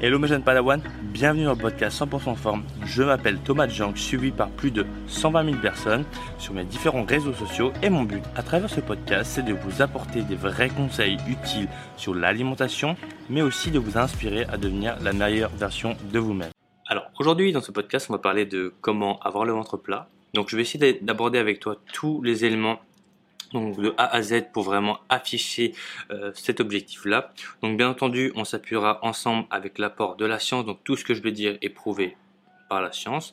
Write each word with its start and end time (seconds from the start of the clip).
Hello 0.00 0.18
mes 0.18 0.26
jeunes 0.26 0.42
Padawan, 0.42 0.82
bienvenue 1.02 1.44
dans 1.44 1.52
le 1.52 1.58
podcast 1.58 2.02
100% 2.02 2.34
forme. 2.34 2.64
Je 2.84 3.04
m'appelle 3.04 3.38
Thomas 3.38 3.68
Jank, 3.68 3.96
suivi 3.96 4.32
par 4.32 4.50
plus 4.50 4.72
de 4.72 4.84
120 5.06 5.44
000 5.44 5.58
personnes 5.58 6.04
sur 6.36 6.52
mes 6.52 6.64
différents 6.64 7.04
réseaux 7.04 7.32
sociaux 7.32 7.72
et 7.80 7.88
mon 7.90 8.02
but 8.02 8.22
à 8.34 8.42
travers 8.42 8.68
ce 8.68 8.80
podcast 8.80 9.30
c'est 9.34 9.44
de 9.44 9.54
vous 9.54 9.82
apporter 9.82 10.22
des 10.22 10.34
vrais 10.34 10.68
conseils 10.68 11.16
utiles 11.28 11.68
sur 11.96 12.12
l'alimentation 12.12 12.96
mais 13.30 13.40
aussi 13.40 13.70
de 13.70 13.78
vous 13.78 13.96
inspirer 13.96 14.44
à 14.46 14.56
devenir 14.56 14.96
la 15.00 15.12
meilleure 15.12 15.50
version 15.50 15.96
de 16.12 16.18
vous-même. 16.18 16.50
Alors 16.88 17.04
aujourd'hui 17.20 17.52
dans 17.52 17.62
ce 17.62 17.70
podcast 17.70 18.08
on 18.10 18.14
va 18.14 18.18
parler 18.18 18.46
de 18.46 18.74
comment 18.80 19.20
avoir 19.20 19.44
le 19.44 19.52
ventre 19.52 19.76
plat. 19.76 20.08
Donc 20.34 20.48
je 20.50 20.56
vais 20.56 20.62
essayer 20.62 20.98
d'aborder 21.00 21.38
avec 21.38 21.60
toi 21.60 21.76
tous 21.92 22.20
les 22.20 22.44
éléments 22.44 22.80
donc 23.54 23.80
de 23.80 23.94
A 23.96 24.14
à 24.14 24.20
Z 24.20 24.50
pour 24.52 24.64
vraiment 24.64 24.98
afficher 25.08 25.72
euh, 26.10 26.32
cet 26.34 26.60
objectif-là. 26.60 27.32
Donc 27.62 27.78
bien 27.78 27.88
entendu, 27.88 28.32
on 28.36 28.44
s'appuiera 28.44 28.98
ensemble 29.02 29.46
avec 29.50 29.78
l'apport 29.78 30.16
de 30.16 30.26
la 30.26 30.38
science, 30.38 30.66
donc 30.66 30.80
tout 30.84 30.96
ce 30.96 31.04
que 31.04 31.14
je 31.14 31.22
vais 31.22 31.32
dire 31.32 31.56
est 31.62 31.70
prouvé 31.70 32.16
par 32.68 32.82
la 32.82 32.92
science. 32.92 33.32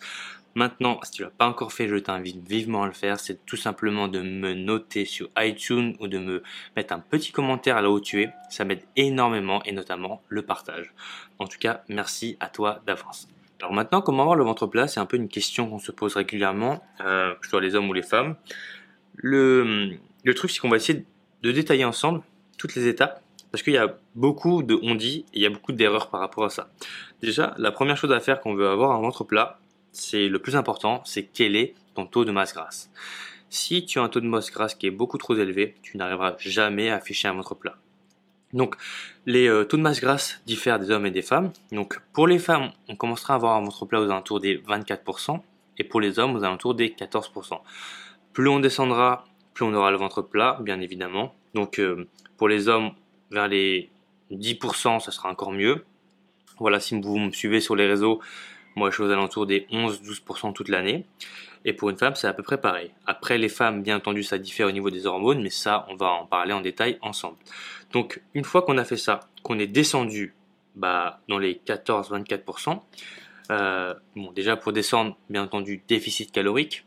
Maintenant, 0.53 0.99
si 1.03 1.11
tu 1.11 1.21
l'as 1.21 1.29
pas 1.29 1.47
encore 1.47 1.71
fait, 1.71 1.87
je 1.87 1.95
t'invite 1.95 2.45
vivement 2.45 2.83
à 2.83 2.85
le 2.85 2.91
faire. 2.91 3.19
C'est 3.19 3.45
tout 3.45 3.55
simplement 3.55 4.09
de 4.09 4.19
me 4.21 4.53
noter 4.53 5.05
sur 5.05 5.29
iTunes 5.37 5.95
ou 6.01 6.07
de 6.07 6.17
me 6.17 6.43
mettre 6.75 6.93
un 6.93 6.99
petit 6.99 7.31
commentaire 7.31 7.81
là 7.81 7.89
où 7.89 8.01
tu 8.01 8.21
es. 8.21 8.29
Ça 8.49 8.65
m'aide 8.65 8.83
énormément 8.97 9.63
et 9.63 9.71
notamment 9.71 10.21
le 10.27 10.41
partage. 10.41 10.93
En 11.39 11.47
tout 11.47 11.57
cas, 11.57 11.83
merci 11.87 12.35
à 12.41 12.47
toi 12.47 12.81
d'avance. 12.85 13.29
Alors 13.61 13.73
maintenant, 13.73 14.01
comment 14.01 14.23
avoir 14.23 14.35
le 14.35 14.43
ventre 14.43 14.67
plat? 14.67 14.87
C'est 14.87 14.99
un 14.99 15.05
peu 15.05 15.15
une 15.15 15.29
question 15.29 15.69
qu'on 15.69 15.79
se 15.79 15.93
pose 15.93 16.15
régulièrement, 16.15 16.83
euh, 16.99 17.33
que 17.35 17.45
ce 17.45 17.51
soit 17.51 17.61
les 17.61 17.75
hommes 17.75 17.87
ou 17.87 17.93
les 17.93 18.01
femmes. 18.01 18.35
Le, 19.15 19.97
le 20.23 20.33
truc, 20.33 20.51
c'est 20.51 20.59
qu'on 20.59 20.69
va 20.69 20.77
essayer 20.77 21.05
de 21.41 21.51
détailler 21.51 21.85
ensemble 21.85 22.21
toutes 22.57 22.75
les 22.75 22.87
étapes 22.87 23.21
parce 23.51 23.63
qu'il 23.63 23.73
y 23.73 23.77
a 23.77 23.97
beaucoup 24.15 24.63
de 24.63 24.79
on 24.81 24.95
dit 24.95 25.25
et 25.33 25.39
il 25.39 25.41
y 25.41 25.45
a 25.45 25.49
beaucoup 25.49 25.73
d'erreurs 25.73 26.09
par 26.09 26.21
rapport 26.21 26.45
à 26.45 26.49
ça. 26.49 26.69
Déjà, 27.21 27.53
la 27.57 27.71
première 27.71 27.97
chose 27.97 28.11
à 28.11 28.19
faire 28.19 28.39
quand 28.39 28.51
on 28.51 28.55
veut 28.55 28.69
avoir 28.69 28.91
un 28.91 29.01
ventre 29.01 29.23
plat, 29.23 29.59
c'est 29.91 30.29
le 30.29 30.39
plus 30.39 30.55
important, 30.55 31.01
c'est 31.05 31.23
quel 31.23 31.55
est 31.55 31.75
ton 31.95 32.05
taux 32.05 32.23
de 32.23 32.31
masse 32.31 32.53
grasse. 32.53 32.89
Si 33.49 33.85
tu 33.85 33.99
as 33.99 34.03
un 34.03 34.09
taux 34.09 34.21
de 34.21 34.27
masse 34.27 34.49
grasse 34.49 34.75
qui 34.75 34.87
est 34.87 34.91
beaucoup 34.91 35.17
trop 35.17 35.35
élevé, 35.35 35.75
tu 35.81 35.97
n'arriveras 35.97 36.35
jamais 36.39 36.89
à 36.89 36.95
afficher 36.95 37.27
un 37.27 37.33
ventre 37.33 37.55
plat. 37.55 37.75
Donc, 38.53 38.75
les 39.25 39.47
euh, 39.47 39.65
taux 39.65 39.77
de 39.77 39.81
masse 39.81 39.99
grasse 39.99 40.41
diffèrent 40.45 40.79
des 40.79 40.91
hommes 40.91 41.05
et 41.05 41.11
des 41.11 41.21
femmes. 41.21 41.51
Donc, 41.71 41.99
pour 42.13 42.27
les 42.27 42.39
femmes, 42.39 42.71
on 42.87 42.95
commencera 42.95 43.33
à 43.33 43.35
avoir 43.37 43.57
un 43.57 43.61
ventre 43.61 43.85
plat 43.85 43.99
aux 43.99 44.05
alentours 44.05 44.39
des 44.39 44.57
24%, 44.57 45.41
et 45.77 45.83
pour 45.83 45.99
les 45.99 46.19
hommes 46.19 46.35
aux 46.35 46.43
alentours 46.43 46.75
des 46.75 46.89
14%. 46.89 47.59
Plus 48.33 48.47
on 48.47 48.59
descendra 48.59 49.25
on 49.63 49.73
aura 49.73 49.91
le 49.91 49.97
ventre 49.97 50.21
plat, 50.21 50.57
bien 50.61 50.79
évidemment. 50.81 51.33
Donc 51.53 51.79
euh, 51.79 52.07
pour 52.37 52.47
les 52.47 52.67
hommes, 52.67 52.91
vers 53.31 53.47
les 53.47 53.89
10%, 54.31 54.99
ça 54.99 55.11
sera 55.11 55.29
encore 55.29 55.51
mieux. 55.51 55.85
Voilà, 56.59 56.79
si 56.79 56.99
vous 56.99 57.17
me 57.17 57.31
suivez 57.31 57.59
sur 57.59 57.75
les 57.75 57.87
réseaux, 57.87 58.21
moi 58.75 58.89
je 58.89 58.95
suis 58.95 59.03
aux 59.03 59.09
alentours 59.09 59.45
des 59.45 59.67
11-12% 59.71 60.53
toute 60.53 60.69
l'année. 60.69 61.05
Et 61.63 61.73
pour 61.73 61.89
une 61.89 61.97
femme, 61.97 62.15
c'est 62.15 62.27
à 62.27 62.33
peu 62.33 62.43
près 62.43 62.59
pareil. 62.59 62.91
Après, 63.05 63.37
les 63.37 63.49
femmes, 63.49 63.83
bien 63.83 63.97
entendu, 63.97 64.23
ça 64.23 64.37
diffère 64.37 64.67
au 64.67 64.71
niveau 64.71 64.89
des 64.89 65.05
hormones, 65.05 65.41
mais 65.41 65.51
ça, 65.51 65.85
on 65.89 65.95
va 65.95 66.07
en 66.07 66.25
parler 66.25 66.53
en 66.53 66.61
détail 66.61 66.97
ensemble. 67.01 67.37
Donc, 67.91 68.21
une 68.33 68.43
fois 68.43 68.63
qu'on 68.63 68.77
a 68.77 68.83
fait 68.83 68.97
ça, 68.97 69.19
qu'on 69.43 69.59
est 69.59 69.67
descendu 69.67 70.33
bah, 70.75 71.21
dans 71.29 71.37
les 71.37 71.61
14-24%, 71.65 72.79
euh, 73.51 73.93
bon, 74.15 74.31
déjà 74.31 74.55
pour 74.55 74.73
descendre, 74.73 75.17
bien 75.29 75.43
entendu, 75.43 75.83
déficit 75.87 76.31
calorique. 76.31 76.85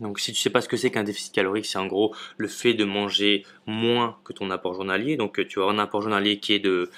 Donc 0.00 0.20
si 0.20 0.32
tu 0.32 0.40
sais 0.40 0.50
pas 0.50 0.60
ce 0.60 0.68
que 0.68 0.76
c'est 0.76 0.90
qu'un 0.90 1.04
déficit 1.04 1.34
calorique, 1.34 1.66
c'est 1.66 1.78
en 1.78 1.86
gros 1.86 2.14
le 2.36 2.48
fait 2.48 2.74
de 2.74 2.84
manger 2.84 3.44
moins 3.66 4.18
que 4.24 4.32
ton 4.32 4.50
apport 4.50 4.74
journalier. 4.74 5.16
Donc 5.16 5.44
tu 5.46 5.60
as 5.60 5.64
un 5.64 5.78
apport 5.78 6.02
journalier 6.02 6.38
qui 6.38 6.52
est 6.52 6.58
de, 6.60 6.90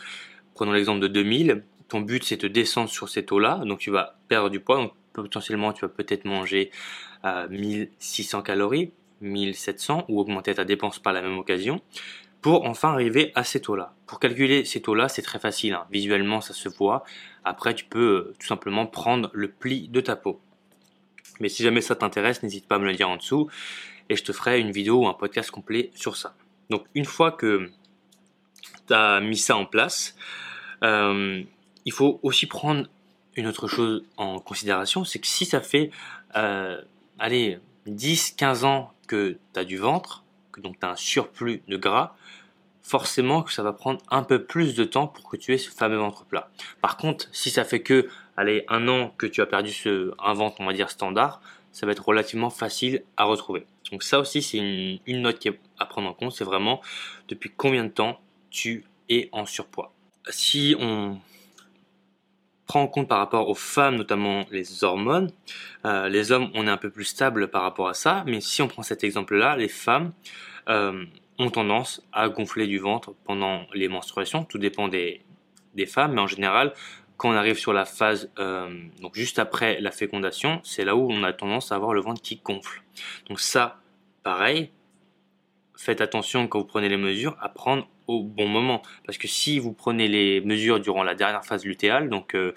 prenons 0.55 0.73
l'exemple 0.73 1.01
de 1.01 1.09
2000, 1.09 1.65
ton 1.89 2.01
but 2.01 2.25
c'est 2.25 2.41
de 2.41 2.49
descendre 2.49 2.89
sur 2.89 3.09
ces 3.09 3.25
taux-là, 3.25 3.63
donc 3.65 3.79
tu 3.79 3.91
vas 3.91 4.19
perdre 4.29 4.51
du 4.51 4.61
poids, 4.61 4.77
donc 4.77 4.93
potentiellement 5.13 5.73
tu 5.73 5.83
vas 5.83 5.89
peut-être 5.89 6.25
manger 6.25 6.71
à 7.23 7.49
1600 7.49 8.43
calories, 8.43 8.93
1700 9.21 10.07
ou 10.09 10.21
augmenter 10.21 10.55
ta 10.55 10.65
dépense 10.65 10.99
par 10.99 11.13
la 11.13 11.23
même 11.23 11.39
occasion 11.39 11.81
pour 12.41 12.65
enfin 12.65 12.91
arriver 12.93 13.33
à 13.35 13.45
ces 13.45 13.61
taux-là. 13.61 13.93
Pour 14.07 14.19
calculer 14.19 14.65
ces 14.65 14.81
taux-là, 14.81 15.09
c'est 15.09 15.23
très 15.23 15.39
facile, 15.39 15.75
hein. 15.75 15.87
visuellement 15.91 16.41
ça 16.41 16.55
se 16.55 16.69
voit. 16.69 17.05
Après 17.45 17.75
tu 17.75 17.85
peux 17.85 18.29
euh, 18.29 18.35
tout 18.39 18.47
simplement 18.47 18.87
prendre 18.87 19.31
le 19.33 19.49
pli 19.49 19.89
de 19.89 20.01
ta 20.01 20.17
peau. 20.17 20.41
Mais 21.41 21.49
si 21.49 21.63
jamais 21.63 21.81
ça 21.81 21.97
t'intéresse, 21.97 22.43
n'hésite 22.43 22.67
pas 22.69 22.77
à 22.77 22.79
me 22.79 22.87
le 22.87 22.95
dire 22.95 23.09
en 23.09 23.17
dessous 23.17 23.51
et 24.09 24.17
je 24.17 24.25
te 24.25 24.33
ferai 24.33 24.61
une 24.61 24.73
vidéo 24.73 25.05
ou 25.05 25.09
un 25.09 25.15
podcast 25.15 25.51
complet 25.51 25.91
sur 25.95 26.17
ça. 26.17 26.35
Donc 26.69 26.85
une 26.95 27.05
fois 27.05 27.33
que 27.33 27.71
tu 28.87 28.95
as 28.95 29.21
mis 29.21 29.37
ça 29.37 29.57
en 29.57 29.67
place, 29.67 30.17
euh, 30.85 31.43
il 31.85 31.93
faut 31.93 32.21
aussi 32.23 32.47
prendre 32.47 32.89
une 33.37 33.47
autre 33.47 33.69
chose 33.69 34.05
en 34.17 34.41
considération, 34.41 35.05
c'est 35.05 35.21
que 35.21 35.27
si 35.27 35.45
ça 35.45 35.61
fait 35.61 35.91
euh, 36.37 36.81
allez, 37.19 37.59
10-15 37.87 38.65
ans 38.65 38.93
que 39.07 39.39
tu 39.53 39.61
as 39.61 39.65
du 39.65 39.77
ventre, 39.77 40.25
que 40.53 40.61
donc 40.61 40.79
tu 40.81 40.87
as 40.87 40.91
un 40.91 40.97
surplus 40.97 41.63
de 41.69 41.77
gras, 41.77 42.17
forcément 42.83 43.43
que 43.43 43.53
ça 43.53 43.63
va 43.63 43.73
prendre 43.73 44.01
un 44.11 44.25
peu 44.25 44.45
plus 44.45 44.75
de 44.75 44.85
temps 44.85 45.07
pour 45.07 45.29
que 45.29 45.37
tu 45.37 45.55
aies 45.55 45.59
ce 45.59 45.71
fameux 45.71 45.99
ventre 45.99 46.25
plat. 46.25 46.51
Par 46.81 46.97
contre, 46.97 47.29
si 47.33 47.51
ça 47.51 47.65
fait 47.65 47.83
que 47.83 48.09
allez, 48.37 48.65
un 48.69 48.89
an 48.89 49.13
que 49.17 49.27
tu 49.27 49.41
as 49.41 49.47
perdu 49.47 49.71
ce, 49.71 50.13
un 50.19 50.33
ventre, 50.33 50.57
on 50.61 50.67
va 50.67 50.73
dire, 50.73 50.91
standard, 50.91 51.41
ça 51.73 51.87
va 51.87 51.93
être 51.93 52.07
relativement 52.07 52.51
facile 52.51 53.03
à 53.17 53.25
retrouver. 53.25 53.67
Donc 53.91 54.03
ça 54.03 54.19
aussi, 54.21 54.43
c'est 54.43 54.59
une, 54.59 55.23
note 55.23 55.39
qui 55.39 55.51
à 55.79 55.87
prendre 55.87 56.09
en 56.09 56.15
compte, 56.15 56.33
c'est 56.33 56.45
vraiment 56.45 56.81
depuis 57.29 57.51
combien 57.57 57.85
de 57.85 57.91
temps 57.91 58.21
tu 58.51 58.85
es 59.09 59.29
en 59.33 59.47
surpoids. 59.47 59.93
Si 60.29 60.77
on 60.79 61.19
prend 62.67 62.83
en 62.83 62.87
compte 62.87 63.09
par 63.09 63.19
rapport 63.19 63.49
aux 63.49 63.55
femmes, 63.55 63.97
notamment 63.97 64.47
les 64.51 64.85
hormones, 64.85 65.33
euh, 65.85 66.09
les 66.09 66.31
hommes, 66.31 66.51
on 66.55 66.67
est 66.67 66.71
un 66.71 66.77
peu 66.77 66.91
plus 66.91 67.05
stable 67.05 67.49
par 67.49 67.63
rapport 67.63 67.89
à 67.89 67.95
ça, 67.95 68.23
mais 68.27 68.41
si 68.41 68.63
on 68.63 68.69
prend 68.69 68.83
cet 68.83 69.03
exemple-là, 69.03 69.57
les 69.57 69.69
femmes 69.69 70.13
euh, 70.69 71.05
ont 71.39 71.51
tendance 71.51 72.07
à 72.13 72.29
gonfler 72.29 72.67
du 72.67 72.79
ventre 72.79 73.15
pendant 73.25 73.67
les 73.75 73.89
menstruations, 73.89 74.45
tout 74.45 74.59
dépend 74.59 74.89
des 74.89 75.23
femmes, 75.87 76.13
mais 76.13 76.21
en 76.21 76.27
général, 76.29 76.75
quand 77.21 77.29
on 77.29 77.35
arrive 77.35 77.59
sur 77.59 77.75
la 77.75 77.85
phase, 77.85 78.31
euh, 78.39 78.71
donc 79.03 79.15
juste 79.15 79.39
après 79.39 79.79
la 79.83 79.91
fécondation, 79.91 80.59
c'est 80.65 80.87
là 80.87 80.97
où 80.97 81.13
on 81.13 81.23
a 81.23 81.35
tendance 81.35 81.71
à 81.71 81.75
avoir 81.75 81.93
le 81.93 82.01
ventre 82.01 82.23
qui 82.23 82.41
gonfle. 82.43 82.83
Donc 83.29 83.41
ça, 83.41 83.79
pareil, 84.23 84.71
faites 85.77 86.01
attention 86.01 86.49
quand 86.49 86.61
vous 86.61 86.65
prenez 86.65 86.89
les 86.89 86.97
mesures 86.97 87.37
à 87.43 87.51
prendre 87.51 87.87
au 88.07 88.23
bon 88.23 88.49
moment. 88.49 88.81
Parce 89.05 89.19
que 89.19 89.29
si 89.29 89.59
vous 89.59 89.75
prenez 89.75 90.09
les 90.09 90.41
mesures 90.41 90.81
durant 90.81 91.03
la 91.03 91.15
dernière 91.15 91.45
phase 91.45 91.67
lutéale, 91.67 92.09
donc 92.09 92.35
euh, 92.35 92.55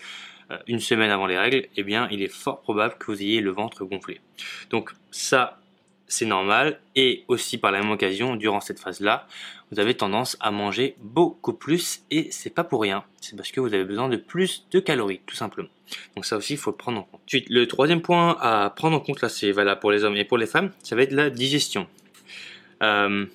euh, 0.50 0.58
une 0.68 0.80
semaine 0.80 1.12
avant 1.12 1.26
les 1.26 1.38
règles, 1.38 1.68
eh 1.76 1.84
bien 1.84 2.08
il 2.10 2.22
est 2.22 2.34
fort 2.34 2.62
probable 2.62 2.96
que 2.98 3.08
vous 3.08 3.22
ayez 3.22 3.42
le 3.42 3.52
ventre 3.52 3.84
gonflé. 3.84 4.22
Donc 4.70 4.94
ça, 5.12 5.60
c'est 6.08 6.26
normal. 6.26 6.80
Et 6.96 7.24
aussi 7.28 7.58
par 7.58 7.72
la 7.72 7.80
même 7.80 7.92
occasion, 7.92 8.36
durant 8.36 8.62
cette 8.62 8.80
phase-là, 8.80 9.28
vous 9.72 9.80
avez 9.80 9.96
tendance 9.96 10.38
à 10.40 10.52
manger 10.52 10.96
beaucoup 11.00 11.54
plus 11.54 12.04
et 12.12 12.30
c'est 12.32 12.50
pas 12.50 12.64
pour 12.64 12.82
rien. 12.82 13.04
C'est 13.22 13.36
parce 13.36 13.52
que 13.52 13.60
vous 13.60 13.74
avez 13.74 13.84
besoin 13.84 14.10
de 14.10 14.18
plus 14.18 14.68
de 14.72 14.80
calories, 14.80 15.22
tout 15.26 15.36
simplement. 15.36 15.70
Donc 16.16 16.26
ça 16.26 16.38
aussi, 16.38 16.54
il 16.54 16.58
faut 16.58 16.72
le 16.72 16.78
prendre 16.78 17.00
en 17.00 17.04
compte. 17.04 17.22
Ensuite, 17.26 17.50
le 17.50 17.68
troisième 17.68 18.02
point 18.02 18.38
à 18.40 18.70
prendre 18.70 18.96
en 18.96 19.00
compte, 19.00 19.22
là, 19.22 19.30
c'est 19.30 19.52
valable 19.52 19.80
pour 19.80 19.92
les 19.92 20.04
hommes 20.04 20.16
et 20.16 20.26
pour 20.26 20.38
les 20.38 20.46
femmes, 20.46 20.72
ça 20.84 20.96
va 20.96 21.04
être 21.04 21.12
la 21.12 21.30
digestion. 21.30 21.88
Euh, 22.84 23.26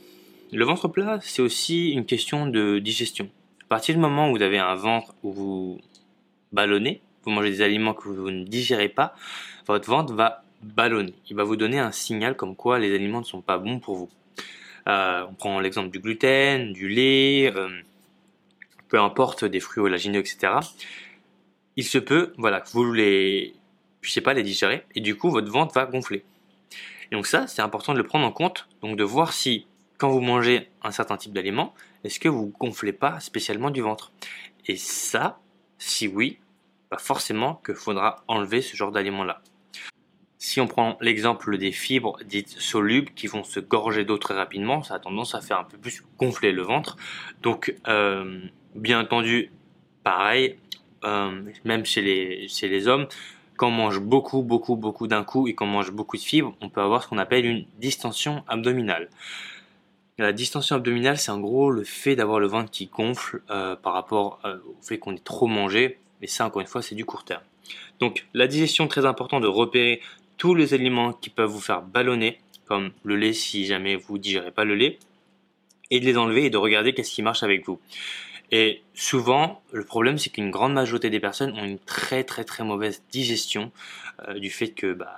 le 0.53 0.65
ventre 0.65 0.89
plat, 0.89 1.19
c'est 1.23 1.43
aussi 1.43 1.91
une 1.91 2.06
question 2.06 2.47
de 2.47 2.79
digestion. 2.79 3.29
À 3.65 3.69
partir 3.69 3.95
du 3.95 4.00
moment 4.00 4.31
où 4.31 4.37
vous 4.37 4.43
avez 4.43 4.59
un 4.59 4.75
ventre 4.75 5.15
où 5.23 5.33
vous 5.33 5.81
ballonnez, 6.53 7.03
vous 7.25 7.31
mangez 7.31 7.50
des 7.50 7.62
aliments 7.62 7.95
que 7.95 8.09
vous 8.09 8.31
ne 8.31 8.45
digérez 8.45 8.89
pas, 8.89 9.15
votre 9.67 9.89
ventre 9.89 10.15
va 10.15 10.45
ballonner. 10.62 11.14
Il 11.28 11.36
va 11.36 11.44
vous 11.44 11.56
donner 11.56 11.78
un 11.78 11.92
signal 11.92 12.36
comme 12.36 12.56
quoi 12.56 12.78
les 12.78 12.94
aliments 12.94 13.20
ne 13.20 13.24
sont 13.24 13.41
pas 13.41 13.58
bons 13.58 13.78
pour 13.78 13.96
vous. 13.96 14.10
Euh, 14.88 15.24
on 15.28 15.34
prend 15.34 15.60
l'exemple 15.60 15.91
du 15.91 15.98
gluten, 15.98 16.72
du 16.72 16.88
lait, 16.88 17.52
euh, 17.54 17.69
peu 18.88 19.00
importe, 19.00 19.44
des 19.44 19.60
fruits 19.60 19.82
oléagineux, 19.82 20.20
etc. 20.20 20.55
Il 21.76 21.84
se 21.84 21.99
peut, 21.99 22.32
voilà, 22.38 22.60
que 22.60 22.70
vous 22.70 22.93
les 22.93 23.55
puissiez 24.00 24.22
pas 24.22 24.34
les 24.34 24.43
digérer 24.43 24.84
et 24.94 25.00
du 25.00 25.16
coup 25.16 25.31
votre 25.31 25.50
ventre 25.50 25.75
va 25.75 25.87
gonfler. 25.87 26.25
Donc 27.12 27.26
ça, 27.26 27.46
c'est 27.46 27.62
important 27.62 27.93
de 27.93 27.99
le 27.99 28.04
prendre 28.04 28.26
en 28.26 28.32
compte, 28.32 28.69
donc 28.82 28.96
de 28.96 29.04
voir 29.04 29.32
si 29.32 29.66
quand 29.96 30.11
vous 30.11 30.20
mangez 30.20 30.69
un 30.82 30.90
certain 30.90 31.16
type 31.16 31.32
d'aliment, 31.32 31.75
est-ce 32.04 32.20
que 32.20 32.28
vous 32.28 32.52
gonflez 32.58 32.93
pas 32.93 33.19
spécialement 33.20 33.70
du 33.70 33.81
ventre 33.81 34.12
Et 34.66 34.76
ça, 34.76 35.38
si 35.78 36.06
oui, 36.06 36.38
bah 36.90 36.99
forcément 36.99 37.61
qu'il 37.66 37.75
faudra 37.75 38.25
enlever 38.28 38.62
ce 38.62 38.76
genre 38.76 38.93
d'aliment-là. 38.93 39.43
Si 40.38 40.61
on 40.61 40.69
prend 40.69 40.96
l'exemple 41.00 41.58
des 41.58 41.73
fibres 41.73 42.17
dites 42.25 42.49
solubles 42.61 43.11
qui 43.17 43.26
vont 43.26 43.43
se 43.43 43.58
gorger 43.58 44.05
d'eau 44.05 44.19
très 44.19 44.35
rapidement, 44.35 44.85
ça 44.85 44.94
a 44.94 44.99
tendance 45.00 45.35
à 45.35 45.40
faire 45.40 45.58
un 45.58 45.64
peu 45.64 45.76
plus 45.76 46.05
gonfler 46.17 46.52
le 46.52 46.62
ventre. 46.62 46.96
Donc, 47.43 47.75
euh, 47.88 48.40
bien 48.76 49.00
entendu, 49.00 49.50
pareil, 50.05 50.56
euh, 51.05 51.43
même 51.64 51.85
chez 51.85 52.02
les, 52.02 52.88
hommes, 52.88 53.08
quand 53.56 53.67
on 53.67 53.73
mange 53.73 53.99
beaucoup, 53.99 54.43
beaucoup, 54.43 54.76
beaucoup 54.76 55.08
d'un 55.08 55.25
coup 55.25 55.49
et 55.49 55.56
qu'on 55.56 55.67
mange 55.67 55.90
beaucoup 55.90 56.17
de 56.17 56.23
fibres, 56.23 56.55
on 56.61 56.69
peut 56.69 56.82
avoir 56.82 57.02
ce 57.02 57.08
qu'on 57.08 57.19
appelle 57.19 57.44
une 57.44 57.67
distension 57.81 58.44
abdominale. 58.46 59.11
La 60.19 60.32
distension 60.32 60.76
abdominale, 60.76 61.19
c'est 61.19 61.32
en 61.32 61.40
gros 61.40 61.73
le 61.73 61.82
fait 61.82 62.14
d'avoir 62.14 62.38
le 62.38 62.46
ventre 62.46 62.70
qui 62.70 62.87
gonfle 62.87 63.43
euh, 63.50 63.75
par 63.75 63.93
rapport 63.93 64.40
au 64.44 64.82
fait 64.82 64.99
qu'on 64.99 65.17
est 65.17 65.25
trop 65.25 65.49
mangé. 65.49 65.99
Mais 66.20 66.29
ça, 66.29 66.46
encore 66.46 66.61
une 66.61 66.69
fois, 66.69 66.82
c'est 66.82 66.94
du 66.94 67.05
court 67.05 67.25
terme. 67.25 67.43
Donc, 68.00 68.26
la 68.35 68.46
digestion, 68.46 68.87
très 68.87 69.05
important 69.05 69.40
de 69.40 69.49
repérer 69.49 70.00
tous 70.38 70.55
les 70.55 70.73
aliments 70.73 71.12
qui 71.12 71.31
peuvent 71.31 71.50
vous 71.50 71.61
faire 71.61 71.82
ballonner, 71.82 72.38
comme 72.67 72.93
le 73.05 73.17
lait 73.17 73.32
si 73.32 73.67
jamais 73.67 73.96
vous 73.96 74.19
digérez 74.19 74.50
pas 74.50 74.64
le 74.64 74.75
lait, 74.75 74.99
et 75.90 76.00
de 76.00 76.05
les 76.05 76.17
enlever 76.17 76.46
et 76.46 76.50
de 76.50 76.56
regarder 76.56 76.94
qu'est-ce 76.94 77.12
qui 77.12 77.23
marche 77.23 77.43
avec 77.43 77.67
vous. 77.67 77.81
Et 78.50 78.81
souvent, 78.94 79.62
le 79.73 79.85
problème, 79.85 80.17
c'est 80.17 80.31
qu'une 80.31 80.50
grande 80.50 80.73
majorité 80.73 81.11
des 81.11 81.20
personnes 81.20 81.52
ont 81.58 81.64
une 81.64 81.79
très 81.79 82.25
très 82.25 82.44
très 82.44 82.64
mauvaise 82.64 83.02
digestion 83.11 83.73
euh, 84.26 84.38
du 84.38 84.49
fait 84.49 84.69
que 84.69 84.94
bah, 84.94 85.17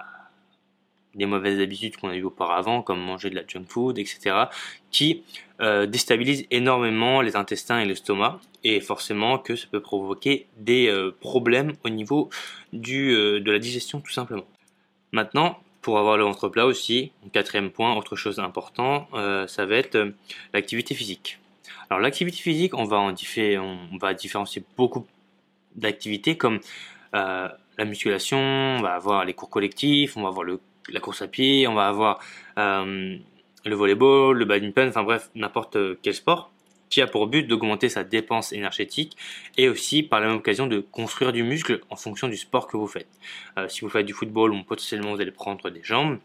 des 1.14 1.26
mauvaises 1.26 1.60
habitudes 1.60 1.96
qu'on 1.96 2.08
a 2.08 2.16
eues 2.16 2.24
auparavant, 2.24 2.82
comme 2.82 3.00
manger 3.00 3.30
de 3.30 3.34
la 3.34 3.42
junk 3.46 3.64
food, 3.68 3.98
etc., 3.98 4.44
qui 4.90 5.22
euh, 5.60 5.86
déstabilisent 5.86 6.46
énormément 6.50 7.20
les 7.20 7.36
intestins 7.36 7.80
et 7.80 7.84
l'estomac, 7.84 8.40
et 8.64 8.80
forcément 8.80 9.38
que 9.38 9.56
ça 9.56 9.66
peut 9.70 9.80
provoquer 9.80 10.46
des 10.56 10.88
euh, 10.88 11.14
problèmes 11.20 11.72
au 11.84 11.88
niveau 11.88 12.30
du, 12.72 13.12
euh, 13.12 13.40
de 13.40 13.50
la 13.50 13.58
digestion 13.58 14.00
tout 14.00 14.12
simplement. 14.12 14.44
Maintenant, 15.12 15.58
pour 15.82 15.98
avoir 15.98 16.16
le 16.16 16.24
ventre 16.24 16.48
plat 16.48 16.66
aussi, 16.66 17.12
quatrième 17.32 17.70
point, 17.70 17.96
autre 17.96 18.16
chose 18.16 18.38
important, 18.38 19.08
ça 19.46 19.66
va 19.66 19.76
être 19.76 20.12
l'activité 20.52 20.94
physique. 20.94 21.38
Alors 21.88 22.00
l'activité 22.00 22.36
physique, 22.36 22.74
on 22.74 22.84
va, 22.84 22.98
en 22.98 23.12
différencier 23.12 24.62
beaucoup 24.76 25.06
d'activités 25.74 26.36
comme 26.36 26.60
la 27.12 27.84
musculation, 27.86 28.38
on 28.38 28.82
va 28.82 28.94
avoir 28.94 29.24
les 29.24 29.32
cours 29.32 29.48
collectifs, 29.48 30.16
on 30.16 30.22
va 30.22 30.28
avoir 30.28 30.46
la 30.88 31.00
course 31.00 31.22
à 31.22 31.28
pied, 31.28 31.66
on 31.66 31.74
va 31.74 31.88
avoir 31.88 32.20
euh, 32.58 33.16
le 33.64 33.74
volleyball, 33.74 34.36
le 34.36 34.44
badminton, 34.44 34.88
enfin 34.88 35.02
bref, 35.02 35.30
n'importe 35.34 35.78
quel 36.02 36.14
sport 36.14 36.50
qui 36.90 37.00
a 37.00 37.06
pour 37.06 37.28
but 37.28 37.44
d'augmenter 37.44 37.88
sa 37.88 38.04
dépense 38.04 38.52
énergétique 38.52 39.16
et 39.56 39.68
aussi 39.68 40.02
par 40.02 40.20
la 40.20 40.26
même 40.26 40.36
occasion 40.36 40.66
de 40.66 40.80
construire 40.80 41.32
du 41.32 41.42
muscle 41.42 41.80
en 41.88 41.96
fonction 41.96 42.28
du 42.28 42.36
sport 42.36 42.66
que 42.66 42.76
vous 42.76 42.88
faites. 42.88 43.08
Euh, 43.56 43.68
si 43.68 43.80
vous 43.80 43.88
faites 43.88 44.04
du 44.04 44.12
football, 44.12 44.52
potentiellement 44.64 45.14
vous 45.14 45.20
allez 45.20 45.30
prendre 45.30 45.70
des 45.70 45.82
jambes. 45.82 46.18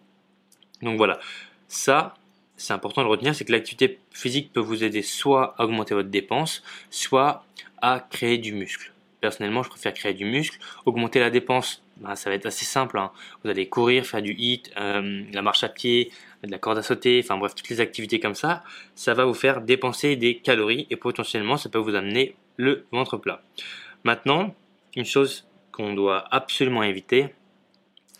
Donc 0.82 0.98
voilà, 0.98 1.20
ça 1.68 2.16
c'est 2.58 2.74
important 2.74 3.04
de 3.04 3.08
retenir, 3.08 3.36
c'est 3.36 3.46
que 3.46 3.52
l'activité 3.52 4.00
physique 4.12 4.52
peut 4.54 4.60
vous 4.60 4.84
aider 4.84 5.02
soit 5.02 5.56
à 5.58 5.66
augmenter 5.66 5.94
votre 5.94 6.10
dépense, 6.10 6.64
soit 6.90 7.46
à 7.82 8.00
créer 8.10 8.38
du 8.38 8.54
muscle. 8.54 8.94
Personnellement, 9.20 9.64
je 9.64 9.70
préfère 9.70 9.94
créer 9.94 10.14
du 10.14 10.26
muscle. 10.26 10.58
Augmenter 10.86 11.20
la 11.20 11.30
dépense, 11.30 11.84
ben, 11.98 12.16
ça 12.16 12.30
va 12.30 12.36
être 12.36 12.46
assez 12.46 12.66
simple. 12.66 12.98
Hein. 12.98 13.12
Vous 13.44 13.50
allez 13.50 13.68
courir, 13.68 14.06
faire 14.06 14.22
du 14.22 14.34
hit, 14.34 14.72
euh, 14.78 15.24
la 15.32 15.42
marche 15.42 15.64
à 15.64 15.70
pied, 15.70 16.12
de 16.44 16.52
la 16.52 16.58
corde 16.58 16.78
à 16.78 16.84
sauter, 16.84 17.22
enfin 17.24 17.38
bref, 17.38 17.56
toutes 17.56 17.70
les 17.70 17.82
activités 17.82 18.20
comme 18.20 18.36
ça, 18.36 18.64
ça 18.96 19.14
va 19.14 19.26
vous 19.26 19.34
faire 19.34 19.62
dépenser 19.62 20.16
des 20.16 20.38
calories 20.38 20.88
et 20.90 20.96
potentiellement 20.96 21.58
ça 21.58 21.70
peut 21.70 21.80
vous 21.80 21.96
amener 21.96 22.36
le 22.58 22.86
ventre 22.92 23.18
plat. 23.18 23.42
Maintenant, 24.04 24.54
une 24.96 25.06
chose 25.06 25.48
qu'on 25.72 25.94
doit 25.94 26.26
absolument 26.32 26.84
éviter, 26.84 27.34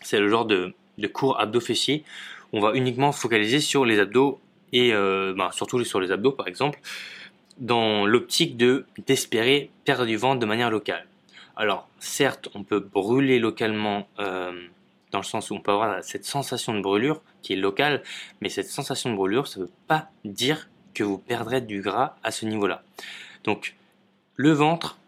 c'est 0.02 0.18
le 0.18 0.28
genre 0.28 0.44
de, 0.44 0.74
de 0.98 1.06
cours 1.06 1.40
abdos 1.40 1.60
fessiers. 1.60 2.04
On 2.52 2.60
va 2.60 2.72
uniquement 2.74 3.12
focaliser 3.12 3.60
sur 3.60 3.84
les 3.84 3.98
abdos 3.98 4.40
et 4.72 4.92
euh, 4.92 5.34
ben, 5.36 5.50
surtout 5.52 5.82
sur 5.84 6.00
les 6.00 6.10
abdos 6.10 6.32
par 6.32 6.48
exemple 6.48 6.80
dans 7.58 8.04
l'optique 8.04 8.56
de 8.56 8.84
d'espérer 9.06 9.70
perdre 9.84 10.04
du 10.04 10.16
ventre 10.16 10.40
de 10.40 10.46
manière 10.46 10.70
locale. 10.70 11.06
Alors 11.56 11.88
certes, 11.98 12.48
on 12.54 12.62
peut 12.62 12.80
brûler 12.80 13.38
localement 13.38 14.06
euh, 14.18 14.68
dans 15.10 15.18
le 15.18 15.24
sens 15.24 15.50
où 15.50 15.54
on 15.54 15.60
peut 15.60 15.72
avoir 15.72 16.04
cette 16.04 16.26
sensation 16.26 16.74
de 16.74 16.80
brûlure 16.80 17.22
qui 17.42 17.54
est 17.54 17.56
locale, 17.56 18.02
mais 18.40 18.50
cette 18.50 18.68
sensation 18.68 19.10
de 19.10 19.16
brûlure, 19.16 19.48
ça 19.48 19.60
ne 19.60 19.64
veut 19.64 19.72
pas 19.88 20.10
dire 20.24 20.68
que 20.94 21.02
vous 21.02 21.18
perdrez 21.18 21.62
du 21.62 21.80
gras 21.80 22.16
à 22.22 22.30
ce 22.30 22.44
niveau-là. 22.44 22.82
Donc 23.44 23.74
le 24.34 24.52
ventre, 24.52 24.98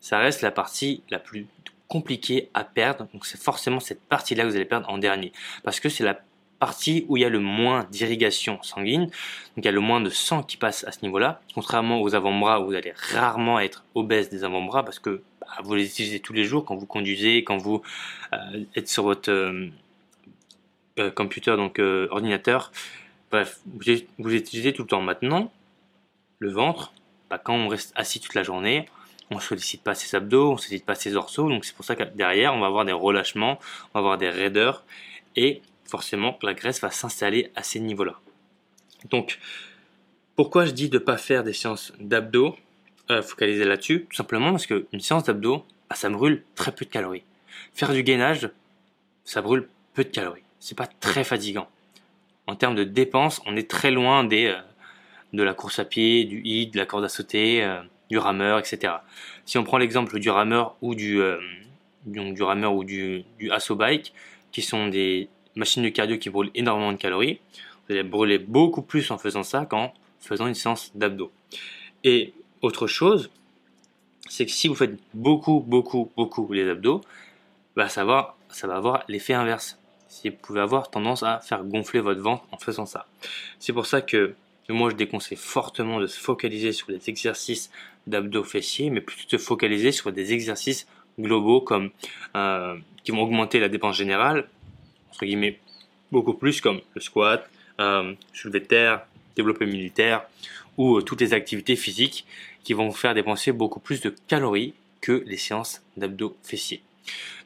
ça 0.00 0.18
reste 0.18 0.42
la 0.42 0.50
partie 0.50 1.02
la 1.08 1.18
plus 1.18 1.46
compliquée 1.86 2.50
à 2.54 2.64
perdre. 2.64 3.06
Donc 3.12 3.26
c'est 3.26 3.40
forcément 3.40 3.80
cette 3.80 4.02
partie-là 4.02 4.44
que 4.44 4.48
vous 4.48 4.56
allez 4.56 4.64
perdre 4.64 4.88
en 4.88 4.98
dernier, 4.98 5.32
parce 5.62 5.78
que 5.78 5.88
c'est 5.88 6.04
la 6.04 6.18
partie 6.60 7.06
où 7.08 7.16
il 7.16 7.22
y 7.22 7.24
a 7.24 7.28
le 7.28 7.40
moins 7.40 7.86
d'irrigation 7.90 8.62
sanguine, 8.62 9.06
donc 9.06 9.56
il 9.56 9.64
y 9.64 9.68
a 9.68 9.72
le 9.72 9.80
moins 9.80 10.00
de 10.00 10.10
sang 10.10 10.42
qui 10.42 10.56
passe 10.56 10.84
à 10.84 10.92
ce 10.92 11.00
niveau-là, 11.02 11.40
contrairement 11.54 12.00
aux 12.00 12.14
avant-bras 12.14 12.60
où 12.60 12.66
vous 12.66 12.74
allez 12.74 12.92
rarement 12.94 13.58
être 13.58 13.84
obèse 13.94 14.28
des 14.28 14.44
avant-bras 14.44 14.84
parce 14.84 14.98
que 14.98 15.22
bah, 15.40 15.48
vous 15.64 15.74
les 15.74 15.86
utilisez 15.86 16.20
tous 16.20 16.34
les 16.34 16.44
jours 16.44 16.64
quand 16.64 16.76
vous 16.76 16.86
conduisez, 16.86 17.42
quand 17.44 17.56
vous 17.56 17.82
euh, 18.34 18.64
êtes 18.76 18.88
sur 18.88 19.04
votre 19.04 19.30
euh, 19.30 19.68
euh, 20.98 21.10
computer, 21.10 21.56
donc 21.56 21.80
ordinateur, 22.10 22.70
bref, 23.30 23.58
vous, 23.66 23.80
vous 24.18 24.34
utilisez 24.34 24.72
tout 24.74 24.82
le 24.82 24.88
temps. 24.88 25.00
Maintenant, 25.00 25.50
le 26.38 26.50
ventre, 26.50 26.92
bah, 27.30 27.38
quand 27.38 27.54
on 27.54 27.68
reste 27.68 27.92
assis 27.96 28.20
toute 28.20 28.34
la 28.34 28.42
journée, 28.42 28.86
on 29.30 29.36
ne 29.36 29.40
sollicite 29.40 29.82
pas 29.82 29.94
ses 29.94 30.14
abdos, 30.14 30.50
on 30.50 30.54
ne 30.54 30.58
sollicite 30.58 30.84
pas 30.84 30.94
ses 30.94 31.12
dorsaux, 31.12 31.48
donc 31.48 31.64
c'est 31.64 31.74
pour 31.74 31.84
ça 31.84 31.96
que 31.96 32.02
derrière, 32.02 32.52
on 32.54 32.60
va 32.60 32.66
avoir 32.66 32.84
des 32.84 32.92
relâchements, 32.92 33.58
on 33.94 33.98
va 33.98 34.00
avoir 34.00 34.18
des 34.18 34.28
raideurs, 34.28 34.84
et 35.36 35.62
forcément 35.90 36.38
la 36.42 36.54
graisse 36.54 36.80
va 36.80 36.90
s'installer 36.90 37.50
à 37.56 37.62
ces 37.62 37.80
niveaux-là. 37.80 38.18
Donc, 39.10 39.38
pourquoi 40.36 40.64
je 40.64 40.70
dis 40.70 40.88
de 40.88 40.98
ne 40.98 41.04
pas 41.04 41.16
faire 41.16 41.44
des 41.44 41.52
séances 41.52 41.92
d'abdos 42.00 42.56
euh, 43.10 43.22
focaliser 43.22 43.64
là-dessus? 43.64 44.06
Tout 44.08 44.16
simplement 44.16 44.50
parce 44.52 44.66
qu'une 44.66 45.00
séance 45.00 45.24
d'abdos, 45.24 45.64
bah, 45.88 45.96
ça 45.96 46.08
brûle 46.08 46.44
très 46.54 46.72
peu 46.72 46.84
de 46.84 46.90
calories. 46.90 47.24
Faire 47.74 47.92
du 47.92 48.02
gainage, 48.02 48.50
ça 49.24 49.42
brûle 49.42 49.68
peu 49.94 50.04
de 50.04 50.10
calories. 50.10 50.42
C'est 50.60 50.76
pas 50.76 50.86
très 50.86 51.24
fatigant. 51.24 51.68
En 52.46 52.56
termes 52.56 52.74
de 52.74 52.84
dépenses, 52.84 53.40
on 53.46 53.56
est 53.56 53.68
très 53.68 53.90
loin 53.90 54.24
des, 54.24 54.46
euh, 54.46 54.60
de 55.32 55.42
la 55.42 55.54
course 55.54 55.78
à 55.78 55.84
pied, 55.84 56.24
du 56.24 56.40
hit, 56.44 56.72
de 56.72 56.78
la 56.78 56.86
corde 56.86 57.04
à 57.04 57.08
sauter, 57.08 57.62
euh, 57.62 57.80
du 58.08 58.18
rameur, 58.18 58.58
etc. 58.58 58.94
Si 59.44 59.58
on 59.58 59.64
prend 59.64 59.78
l'exemple 59.78 60.18
du 60.18 60.30
rameur 60.30 60.76
ou 60.80 60.94
du, 60.94 61.20
du 62.06 62.42
rameur 62.42 62.74
ou 62.74 62.82
du, 62.82 63.24
du 63.38 63.50
assaut 63.52 63.76
bike, 63.76 64.12
qui 64.52 64.62
sont 64.62 64.88
des 64.88 65.28
machine 65.56 65.82
de 65.82 65.88
cardio 65.88 66.18
qui 66.18 66.30
brûle 66.30 66.50
énormément 66.54 66.92
de 66.92 66.96
calories. 66.96 67.40
Vous 67.86 67.94
allez 67.94 68.02
brûler 68.02 68.38
beaucoup 68.38 68.82
plus 68.82 69.10
en 69.10 69.18
faisant 69.18 69.42
ça 69.42 69.66
qu'en 69.66 69.92
faisant 70.20 70.46
une 70.46 70.54
séance 70.54 70.92
d'abdos. 70.94 71.32
Et 72.04 72.32
autre 72.62 72.86
chose, 72.86 73.30
c'est 74.28 74.46
que 74.46 74.52
si 74.52 74.68
vous 74.68 74.74
faites 74.74 74.98
beaucoup, 75.14 75.60
beaucoup, 75.66 76.10
beaucoup 76.16 76.52
les 76.52 76.68
abdos, 76.68 77.00
bah 77.76 77.88
ça, 77.88 78.04
va, 78.04 78.36
ça 78.48 78.66
va 78.66 78.76
avoir 78.76 79.04
l'effet 79.08 79.34
inverse. 79.34 79.78
Vous 80.24 80.30
pouvez 80.42 80.60
avoir 80.60 80.90
tendance 80.90 81.22
à 81.22 81.40
faire 81.40 81.64
gonfler 81.64 82.00
votre 82.00 82.20
ventre 82.20 82.44
en 82.52 82.58
faisant 82.58 82.86
ça. 82.86 83.06
C'est 83.58 83.72
pour 83.72 83.86
ça 83.86 84.00
que 84.02 84.34
moi 84.68 84.90
je 84.90 84.96
déconseille 84.96 85.38
fortement 85.38 86.00
de 86.00 86.06
se 86.06 86.18
focaliser 86.18 86.72
sur 86.72 86.90
les 86.90 87.08
exercices 87.08 87.70
d'abdos 88.06 88.44
fessiers, 88.44 88.90
mais 88.90 89.00
plutôt 89.00 89.24
de 89.24 89.40
se 89.40 89.44
focaliser 89.44 89.92
sur 89.92 90.12
des 90.12 90.32
exercices 90.32 90.86
globaux 91.18 91.64
euh, 92.34 92.76
qui 93.04 93.10
vont 93.10 93.22
augmenter 93.22 93.60
la 93.60 93.68
dépense 93.68 93.96
générale 93.96 94.48
entre 95.10 95.24
guillemets, 95.24 95.58
beaucoup 96.12 96.34
plus 96.34 96.60
comme 96.60 96.80
le 96.94 97.00
squat, 97.00 97.48
euh, 97.80 98.14
soulevé 98.32 98.60
de 98.60 98.64
terre, 98.66 99.06
développé 99.36 99.66
militaire 99.66 100.24
ou 100.76 100.96
euh, 100.96 101.02
toutes 101.02 101.20
les 101.20 101.32
activités 101.32 101.76
physiques 101.76 102.26
qui 102.64 102.74
vont 102.74 102.88
vous 102.88 102.96
faire 102.96 103.14
dépenser 103.14 103.52
beaucoup 103.52 103.80
plus 103.80 104.00
de 104.00 104.14
calories 104.28 104.74
que 105.00 105.22
les 105.26 105.36
séances 105.36 105.82
d'abdos 105.96 106.36
fessiers. 106.42 106.82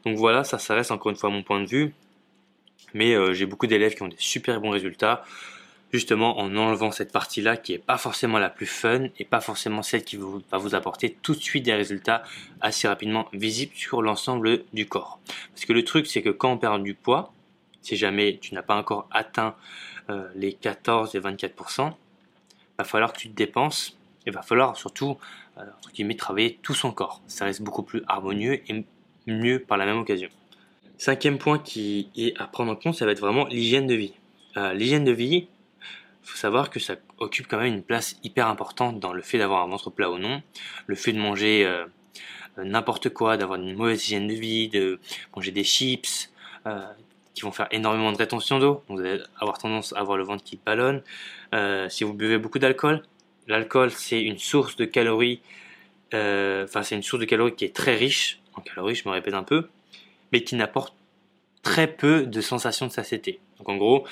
Donc 0.05 0.17
voilà, 0.17 0.45
ça, 0.45 0.59
ça 0.59 0.75
reste 0.75 0.91
encore 0.91 1.11
une 1.11 1.17
fois 1.17 1.31
mon 1.31 1.43
point 1.43 1.61
de 1.61 1.69
vue, 1.69 1.95
mais 2.95 3.15
euh, 3.15 3.33
j'ai 3.33 3.47
beaucoup 3.47 3.67
d'élèves 3.67 3.95
qui 3.95 4.03
ont 4.03 4.09
des 4.09 4.17
super 4.19 4.61
bons 4.61 4.71
résultats 4.71 5.25
justement 5.95 6.41
en 6.41 6.57
enlevant 6.57 6.91
cette 6.91 7.13
partie-là 7.13 7.57
qui 7.57 7.71
n'est 7.71 7.79
pas 7.79 7.99
forcément 7.99 8.41
la 8.41 8.51
plus 8.51 8.67
fun 8.67 9.07
et 9.21 9.25
pas 9.25 9.41
forcément 9.41 9.85
celle 9.85 10.03
qui 10.03 10.19
va 10.51 10.59
vous 10.59 10.75
apporter 10.75 11.17
tout 11.23 11.37
de 11.37 11.41
suite 11.41 11.65
des 11.65 11.73
résultats 11.73 12.25
assez 12.61 12.89
rapidement 12.89 13.29
visibles 13.33 13.75
sur 13.77 14.03
l'ensemble 14.03 14.65
du 14.73 14.87
corps. 14.87 15.21
Parce 15.55 15.65
que 15.65 15.73
le 15.73 15.85
truc, 15.85 16.09
c'est 16.09 16.21
que 16.21 16.31
quand 16.31 16.51
on 16.51 16.59
perd 16.59 16.83
du 16.83 16.95
poids, 16.95 17.33
si 17.85 17.97
jamais 17.97 18.39
tu 18.41 18.55
n'as 18.55 18.63
pas 18.63 18.75
encore 18.75 19.07
atteint 19.11 19.55
euh, 20.11 20.27
les 20.35 20.55
14 20.55 21.15
et 21.15 21.21
24%, 21.21 21.93
il 21.93 21.95
va 22.79 22.85
falloir 22.85 23.13
que 23.13 23.19
tu 23.19 23.29
te 23.29 23.35
dépenses. 23.35 23.97
Il 24.27 24.33
va 24.33 24.43
falloir 24.43 24.77
surtout, 24.77 25.19
euh, 25.59 25.63
entre 25.87 26.17
travailler 26.17 26.59
tout 26.63 26.75
son 26.75 26.93
corps. 26.93 27.21
Ça 27.27 27.45
reste 27.45 27.63
beaucoup 27.63 27.83
plus 27.83 28.03
harmonieux 28.09 28.63
et 28.69 28.85
mieux 29.27 29.59
par 29.61 29.77
la 29.77 29.85
même 29.85 29.99
occasion. 29.99 30.31
Cinquième 30.97 31.39
point 31.39 31.59
qui 31.59 32.09
est 32.17 32.37
à 32.41 32.47
prendre 32.47 32.73
en 32.73 32.77
compte, 32.77 32.95
ça 32.95 33.05
va 33.05 33.13
être 33.13 33.21
vraiment 33.21 33.47
l'hygiène 33.47 33.87
de 33.87 33.95
vie. 33.95 34.15
Euh, 34.57 34.73
l'hygiène 34.73 35.05
de 35.05 35.13
vie, 35.13 35.47
il 36.23 36.29
faut 36.29 36.39
savoir 36.39 36.71
que 36.71 36.81
ça 36.81 36.97
occupe 37.19 37.47
quand 37.47 37.59
même 37.59 37.75
une 37.75 37.83
place 37.83 38.17
hyper 38.25 38.47
importante 38.47 38.99
dans 38.99 39.13
le 39.13 39.21
fait 39.21 39.37
d'avoir 39.37 39.63
un 39.63 39.69
ventre 39.69 39.91
plat 39.91 40.11
ou 40.11 40.19
non, 40.19 40.43
le 40.87 40.95
fait 40.95 41.13
de 41.13 41.19
manger 41.19 41.71
n'importe 42.57 43.11
quoi, 43.11 43.37
d'avoir 43.37 43.61
une 43.61 43.75
mauvaise 43.75 44.07
hygiène 44.07 44.27
de 44.27 44.33
vie, 44.33 44.69
de 44.69 45.01
manger 45.37 45.51
des 45.51 45.65
chips, 45.65 46.31
qui 47.35 47.43
vont 47.43 47.53
faire 47.53 47.69
énormément 47.71 48.13
de 48.13 48.17
rétention 48.17 48.59
d'eau. 48.59 48.83
Vous 48.89 49.01
allez 49.01 49.21
avoir 49.41 49.59
tendance 49.59 49.93
à 49.93 49.99
avoir 49.99 50.17
le 50.17 50.25
ventre 50.25 50.45
qui 50.45 50.59
ballonne. 50.65 51.03
Euh, 51.55 51.89
si 51.89 52.05
vous 52.05 52.15
buvez 52.15 52.39
beaucoup 52.39 52.59
d'alcool, 52.59 53.03
l'alcool 53.49 53.91
c'est 53.91 54.23
une 54.23 54.39
source 54.39 54.77
de 54.77 54.85
calories, 54.85 55.41
euh, 56.15 56.65
enfin 56.65 56.83
c'est 56.83 56.95
une 56.95 57.03
source 57.03 57.21
de 57.21 57.27
calories 57.27 57.55
qui 57.55 57.65
est 57.65 57.75
très 57.75 57.97
riche 57.97 58.41
en 58.55 58.61
calories, 58.61 58.95
je 58.95 59.09
me 59.09 59.13
répète 59.13 59.35
un 59.35 59.43
peu, 59.43 59.69
mais 60.33 60.45
qui 60.45 60.55
n'apporte 60.55 60.95
très 61.63 61.89
peu 61.89 62.25
de 62.25 62.41
sensation 62.41 62.87
de 62.87 62.93
satiété. 62.93 63.41
Donc 63.59 63.69
en 63.69 63.77
gros, 63.77 64.07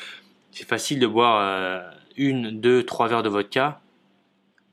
c'est 0.50 0.66
facile 0.66 0.98
de 0.98 1.06
boire 1.06 1.38
euh, 1.40 1.90
une, 2.16 2.60
deux, 2.60 2.84
trois 2.84 3.08
verres 3.08 3.22
de 3.22 3.28
vodka, 3.28 3.80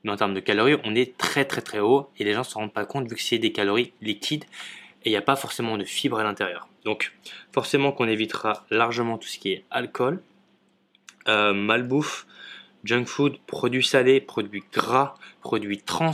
mais 0.02 0.10
en 0.10 0.16
termes 0.16 0.34
de 0.34 0.40
calories, 0.40 0.76
on 0.84 0.94
est 0.94 1.16
très 1.16 1.44
très 1.44 1.60
très 1.60 1.78
haut 1.78 2.10
et 2.18 2.24
les 2.24 2.32
gens 2.32 2.40
ne 2.40 2.44
se 2.44 2.54
rendent 2.54 2.72
pas 2.72 2.84
compte 2.84 3.08
vu 3.08 3.14
que 3.14 3.22
c'est 3.22 3.38
des 3.38 3.52
calories 3.52 3.92
liquides 4.00 4.44
et 5.04 5.10
il 5.10 5.12
n'y 5.12 5.16
a 5.16 5.22
pas 5.22 5.36
forcément 5.36 5.78
de 5.78 5.84
fibres 5.84 6.18
à 6.18 6.24
l'intérieur. 6.24 6.69
Donc 6.84 7.12
forcément 7.52 7.92
qu'on 7.92 8.08
évitera 8.08 8.64
largement 8.70 9.18
tout 9.18 9.28
ce 9.28 9.38
qui 9.38 9.52
est 9.52 9.64
alcool, 9.70 10.22
euh, 11.28 11.52
malbouffe, 11.52 12.26
junk 12.84 13.04
food, 13.04 13.38
produits 13.46 13.84
salés, 13.84 14.20
produits 14.20 14.64
gras, 14.72 15.14
produits 15.42 15.78
trans, 15.78 16.12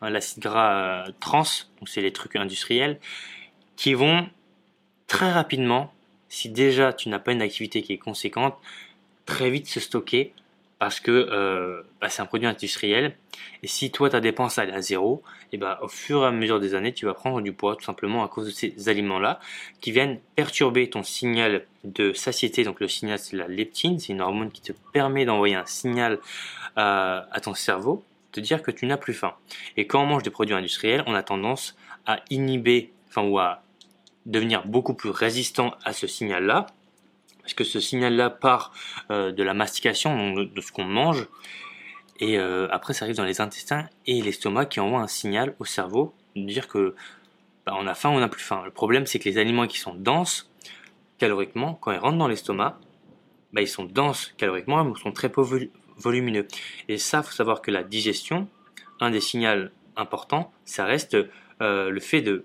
hein, 0.00 0.10
l'acide 0.10 0.42
gras 0.42 1.06
euh, 1.06 1.12
trans, 1.20 1.44
donc 1.78 1.88
c'est 1.88 2.00
les 2.00 2.12
trucs 2.12 2.36
industriels, 2.36 2.98
qui 3.76 3.94
vont 3.94 4.28
très 5.06 5.30
rapidement, 5.30 5.92
si 6.28 6.48
déjà 6.48 6.92
tu 6.92 7.08
n'as 7.08 7.18
pas 7.18 7.32
une 7.32 7.42
activité 7.42 7.82
qui 7.82 7.92
est 7.92 7.98
conséquente, 7.98 8.56
très 9.26 9.50
vite 9.50 9.68
se 9.68 9.80
stocker 9.80 10.32
parce 10.78 11.00
que 11.00 11.10
euh, 11.10 11.82
bah, 12.00 12.08
c'est 12.08 12.22
un 12.22 12.26
produit 12.26 12.46
industriel. 12.46 13.16
Et 13.62 13.66
si 13.66 13.90
toi 13.90 14.10
ta 14.10 14.20
dépense 14.20 14.58
elle 14.58 14.70
est 14.70 14.74
à 14.74 14.80
zéro, 14.80 15.22
et 15.52 15.56
bah, 15.56 15.78
au 15.82 15.88
fur 15.88 16.22
et 16.22 16.26
à 16.26 16.30
mesure 16.30 16.60
des 16.60 16.74
années, 16.74 16.92
tu 16.92 17.06
vas 17.06 17.14
prendre 17.14 17.40
du 17.40 17.52
poids 17.52 17.76
tout 17.76 17.84
simplement 17.84 18.24
à 18.24 18.28
cause 18.28 18.46
de 18.46 18.50
ces 18.50 18.88
aliments-là 18.88 19.40
qui 19.80 19.92
viennent 19.92 20.20
perturber 20.36 20.88
ton 20.88 21.02
signal 21.02 21.64
de 21.84 22.12
satiété. 22.12 22.64
Donc 22.64 22.80
le 22.80 22.88
signal 22.88 23.18
c'est 23.18 23.36
la 23.36 23.48
leptine, 23.48 23.98
c'est 23.98 24.12
une 24.12 24.20
hormone 24.20 24.50
qui 24.50 24.62
te 24.62 24.72
permet 24.92 25.24
d'envoyer 25.24 25.56
un 25.56 25.66
signal 25.66 26.18
euh, 26.76 27.20
à 27.30 27.40
ton 27.40 27.54
cerveau, 27.54 28.04
te 28.32 28.40
dire 28.40 28.62
que 28.62 28.70
tu 28.70 28.86
n'as 28.86 28.98
plus 28.98 29.14
faim. 29.14 29.34
Et 29.76 29.86
quand 29.86 30.02
on 30.02 30.06
mange 30.06 30.22
des 30.22 30.30
produits 30.30 30.54
industriels, 30.54 31.02
on 31.06 31.14
a 31.14 31.22
tendance 31.22 31.76
à 32.06 32.20
inhiber, 32.30 32.92
enfin 33.08 33.22
ou 33.22 33.38
à 33.38 33.62
devenir 34.26 34.66
beaucoup 34.66 34.94
plus 34.94 35.10
résistant 35.10 35.74
à 35.84 35.92
ce 35.92 36.06
signal-là 36.06 36.66
parce 37.48 37.54
que 37.54 37.64
ce 37.64 37.80
signal-là 37.80 38.28
part 38.28 38.74
euh, 39.10 39.32
de 39.32 39.42
la 39.42 39.54
mastication, 39.54 40.34
de, 40.34 40.60
ce 40.60 40.70
qu'on 40.70 40.84
mange, 40.84 41.26
et 42.20 42.38
euh, 42.38 42.68
après 42.70 42.92
ça 42.92 43.06
arrive 43.06 43.16
dans 43.16 43.24
les 43.24 43.40
intestins 43.40 43.88
et 44.06 44.20
l'estomac 44.20 44.66
qui 44.66 44.80
envoie 44.80 45.00
un 45.00 45.06
signal 45.06 45.54
au 45.58 45.64
cerveau 45.64 46.14
de 46.36 46.44
dire 46.44 46.68
que 46.68 46.94
bah, 47.64 47.74
on 47.78 47.86
a 47.86 47.94
faim 47.94 48.10
ou 48.10 48.14
on 48.14 48.20
n'a 48.20 48.28
plus 48.28 48.42
faim. 48.42 48.60
Le 48.66 48.70
problème 48.70 49.06
c'est 49.06 49.18
que 49.18 49.26
les 49.26 49.38
aliments 49.38 49.66
qui 49.66 49.78
sont 49.78 49.94
denses 49.94 50.50
caloriquement, 51.16 51.74
quand 51.74 51.90
ils 51.90 51.98
rentrent 51.98 52.18
dans 52.18 52.28
l'estomac, 52.28 52.78
bah, 53.54 53.62
ils 53.62 53.68
sont 53.68 53.84
denses 53.84 54.34
caloriquement, 54.36 54.84
mais 54.84 54.92
ils 54.94 55.00
sont 55.00 55.12
très 55.12 55.30
peu 55.30 55.42
volumineux. 55.96 56.46
Et 56.88 56.98
ça, 56.98 57.22
faut 57.22 57.32
savoir 57.32 57.62
que 57.62 57.70
la 57.70 57.82
digestion, 57.82 58.46
un 59.00 59.10
des 59.10 59.22
signaux 59.22 59.68
importants, 59.96 60.52
ça 60.66 60.84
reste 60.84 61.16
euh, 61.62 61.88
le 61.88 62.00
fait 62.00 62.20
de 62.20 62.44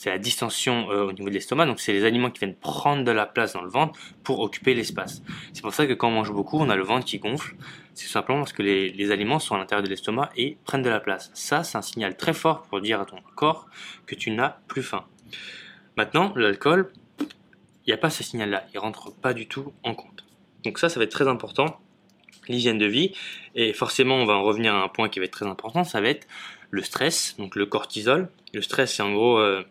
c'est 0.00 0.08
la 0.08 0.18
distension 0.18 0.90
euh, 0.90 1.08
au 1.08 1.12
niveau 1.12 1.28
de 1.28 1.34
l'estomac, 1.34 1.66
donc 1.66 1.78
c'est 1.78 1.92
les 1.92 2.06
aliments 2.06 2.30
qui 2.30 2.38
viennent 2.38 2.54
prendre 2.54 3.04
de 3.04 3.10
la 3.10 3.26
place 3.26 3.52
dans 3.52 3.60
le 3.60 3.68
ventre 3.68 4.00
pour 4.24 4.40
occuper 4.40 4.72
l'espace. 4.72 5.20
C'est 5.52 5.60
pour 5.60 5.74
ça 5.74 5.86
que 5.86 5.92
quand 5.92 6.08
on 6.08 6.12
mange 6.12 6.32
beaucoup, 6.32 6.58
on 6.58 6.70
a 6.70 6.76
le 6.76 6.82
ventre 6.82 7.04
qui 7.04 7.18
gonfle. 7.18 7.54
C'est 7.92 8.08
simplement 8.08 8.38
parce 8.38 8.54
que 8.54 8.62
les, 8.62 9.10
aliments 9.10 9.38
sont 9.38 9.56
à 9.56 9.58
l'intérieur 9.58 9.84
de 9.84 9.90
l'estomac 9.90 10.30
et 10.38 10.56
prennent 10.64 10.80
de 10.80 10.88
la 10.88 11.00
place. 11.00 11.30
Ça, 11.34 11.64
c'est 11.64 11.76
un 11.76 11.82
signal 11.82 12.16
très 12.16 12.32
fort 12.32 12.62
pour 12.62 12.80
dire 12.80 12.98
à 12.98 13.04
ton 13.04 13.18
corps 13.34 13.68
que 14.06 14.14
tu 14.14 14.30
n'as 14.30 14.56
plus 14.68 14.82
faim. 14.82 15.04
Maintenant, 15.98 16.32
l'alcool, 16.34 16.90
il 17.20 17.88
n'y 17.88 17.92
a 17.92 17.98
pas 17.98 18.08
ce 18.08 18.22
signal-là, 18.22 18.64
il 18.72 18.78
rentre 18.78 19.12
pas 19.12 19.34
du 19.34 19.48
tout 19.48 19.74
en 19.82 19.94
compte. 19.94 20.24
Donc 20.64 20.78
ça, 20.78 20.88
ça 20.88 20.98
va 20.98 21.04
être 21.04 21.12
très 21.12 21.28
important, 21.28 21.78
l'hygiène 22.48 22.78
de 22.78 22.86
vie. 22.86 23.12
Et 23.54 23.74
forcément, 23.74 24.14
on 24.14 24.24
va 24.24 24.32
en 24.32 24.44
revenir 24.44 24.74
à 24.74 24.82
un 24.82 24.88
point 24.88 25.10
qui 25.10 25.18
va 25.18 25.26
être 25.26 25.32
très 25.32 25.46
important, 25.46 25.84
ça 25.84 26.00
va 26.00 26.08
être 26.08 26.26
le 26.70 26.80
stress, 26.80 27.36
donc 27.36 27.54
le 27.54 27.66
cortisol. 27.66 28.30
Le 28.54 28.62
stress, 28.62 28.94
c'est 28.94 29.02
en 29.02 29.12
gros... 29.12 29.36
Euh, 29.36 29.62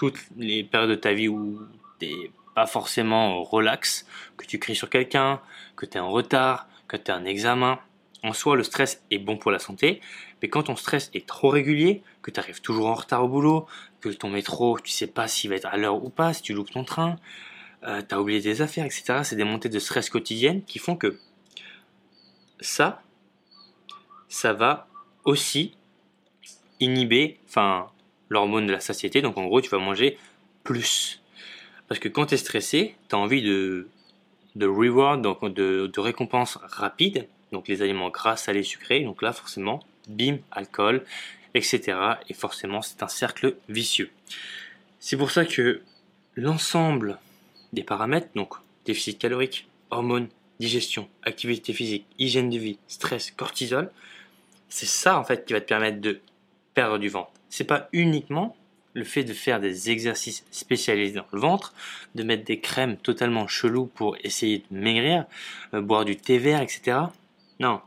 toutes 0.00 0.24
les 0.38 0.64
périodes 0.64 0.88
de 0.88 0.94
ta 0.94 1.12
vie 1.12 1.28
où 1.28 1.60
t'es 1.98 2.30
pas 2.54 2.64
forcément 2.64 3.44
relax, 3.44 4.06
que 4.38 4.46
tu 4.46 4.58
cries 4.58 4.74
sur 4.74 4.88
quelqu'un, 4.88 5.42
que 5.76 5.84
tu 5.84 5.98
es 5.98 6.00
en 6.00 6.08
retard, 6.08 6.68
que 6.88 6.96
tu 6.96 7.10
as 7.10 7.16
un 7.16 7.26
examen. 7.26 7.78
En 8.22 8.32
soi, 8.32 8.56
le 8.56 8.62
stress 8.62 9.04
est 9.10 9.18
bon 9.18 9.36
pour 9.36 9.50
la 9.50 9.58
santé, 9.58 10.00
mais 10.40 10.48
quand 10.48 10.62
ton 10.62 10.76
stress 10.76 11.10
est 11.12 11.26
trop 11.26 11.50
régulier, 11.50 12.02
que 12.22 12.30
tu 12.30 12.40
arrives 12.40 12.62
toujours 12.62 12.86
en 12.86 12.94
retard 12.94 13.24
au 13.24 13.28
boulot, 13.28 13.66
que 14.00 14.08
ton 14.08 14.30
métro, 14.30 14.78
tu 14.80 14.90
sais 14.90 15.06
pas 15.06 15.28
s'il 15.28 15.50
va 15.50 15.56
être 15.56 15.66
à 15.66 15.76
l'heure 15.76 16.02
ou 16.02 16.08
pas, 16.08 16.32
si 16.32 16.40
tu 16.40 16.54
loupes 16.54 16.70
ton 16.70 16.84
train, 16.84 17.16
euh, 17.82 18.00
tu 18.00 18.14
as 18.14 18.22
oublié 18.22 18.40
des 18.40 18.62
affaires, 18.62 18.86
etc. 18.86 19.20
C'est 19.22 19.36
des 19.36 19.44
montées 19.44 19.68
de 19.68 19.78
stress 19.78 20.08
quotidiennes 20.08 20.64
qui 20.64 20.78
font 20.78 20.96
que 20.96 21.18
ça, 22.60 23.02
ça 24.30 24.54
va 24.54 24.88
aussi 25.24 25.76
inhiber, 26.80 27.38
enfin, 27.46 27.90
l'hormone 28.30 28.66
de 28.66 28.72
la 28.72 28.80
satiété. 28.80 29.20
Donc 29.20 29.36
en 29.36 29.44
gros, 29.44 29.60
tu 29.60 29.68
vas 29.68 29.78
manger 29.78 30.16
plus. 30.64 31.20
Parce 31.88 31.98
que 32.00 32.08
quand 32.08 32.26
tu 32.26 32.34
es 32.34 32.38
stressé, 32.38 32.94
tu 33.08 33.14
as 33.14 33.18
envie 33.18 33.42
de, 33.42 33.88
de 34.56 34.66
reward, 34.66 35.20
donc 35.20 35.44
de, 35.52 35.90
de 35.92 36.00
récompense 36.00 36.58
rapide. 36.62 37.26
Donc 37.52 37.68
les 37.68 37.82
aliments 37.82 38.10
gras, 38.10 38.36
salés, 38.36 38.62
sucrés. 38.62 39.00
Donc 39.00 39.22
là, 39.22 39.32
forcément, 39.32 39.80
bim, 40.08 40.38
alcool, 40.52 41.04
etc. 41.54 41.98
Et 42.28 42.34
forcément, 42.34 42.80
c'est 42.80 43.02
un 43.02 43.08
cercle 43.08 43.56
vicieux. 43.68 44.10
C'est 45.00 45.16
pour 45.16 45.30
ça 45.30 45.44
que 45.44 45.82
l'ensemble 46.36 47.18
des 47.72 47.82
paramètres, 47.82 48.28
donc 48.34 48.54
déficit 48.84 49.18
calorique, 49.18 49.68
hormones, 49.90 50.28
digestion, 50.58 51.08
activité 51.24 51.72
physique, 51.72 52.06
hygiène 52.18 52.50
de 52.50 52.58
vie, 52.58 52.78
stress, 52.86 53.30
cortisol, 53.30 53.90
c'est 54.68 54.86
ça 54.86 55.18
en 55.18 55.24
fait 55.24 55.44
qui 55.44 55.52
va 55.52 55.60
te 55.60 55.66
permettre 55.66 56.00
de 56.00 56.20
perdre 56.74 56.98
du 56.98 57.08
ventre 57.08 57.32
c'est 57.50 57.64
pas 57.64 57.88
uniquement 57.92 58.56
le 58.94 59.04
fait 59.04 59.24
de 59.24 59.32
faire 59.32 59.60
des 59.60 59.90
exercices 59.90 60.44
spécialisés 60.50 61.14
dans 61.14 61.26
le 61.32 61.40
ventre, 61.40 61.74
de 62.14 62.22
mettre 62.22 62.44
des 62.44 62.60
crèmes 62.60 62.96
totalement 62.96 63.46
cheloues 63.46 63.86
pour 63.86 64.16
essayer 64.24 64.64
de 64.70 64.76
maigrir, 64.76 65.26
euh, 65.74 65.80
boire 65.80 66.04
du 66.04 66.16
thé 66.16 66.38
vert, 66.38 66.60
etc. 66.60 66.98
Non. 67.60 67.80